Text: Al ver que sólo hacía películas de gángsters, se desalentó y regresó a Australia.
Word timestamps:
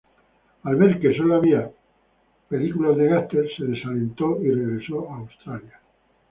Al 0.63 0.77
ver 0.77 0.99
que 0.99 1.13
sólo 1.15 1.37
hacía 1.39 1.69
películas 2.49 2.97
de 2.97 3.05
gángsters, 3.07 3.51
se 3.55 3.65
desalentó 3.65 4.41
y 4.41 4.49
regresó 4.49 5.07
a 5.11 5.17
Australia. 5.17 5.79